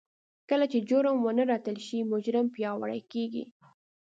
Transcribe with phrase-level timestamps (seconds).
[0.49, 3.45] کله چې جرم ونه رټل شي مجرم پياوړی کېږي.